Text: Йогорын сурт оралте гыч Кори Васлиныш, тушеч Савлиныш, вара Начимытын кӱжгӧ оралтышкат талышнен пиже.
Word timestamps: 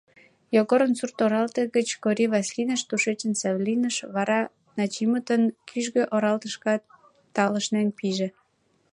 Йогорын 0.55 0.93
сурт 0.99 1.17
оралте 1.25 1.61
гыч 1.75 1.87
Кори 2.03 2.25
Васлиныш, 2.33 2.81
тушеч 2.89 3.19
Савлиныш, 3.41 3.95
вара 4.15 4.39
Начимытын 4.77 5.43
кӱжгӧ 5.67 6.03
оралтышкат 6.15 6.81
талышнен 7.35 7.87
пиже. 7.97 8.27